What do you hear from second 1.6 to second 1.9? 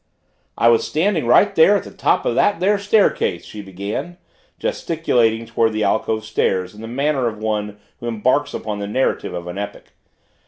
at